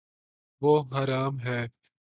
[0.61, 1.59] وہ ہرا م ہے